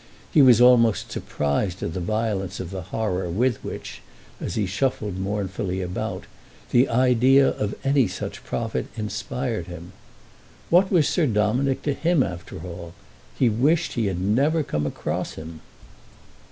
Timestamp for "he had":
13.93-14.19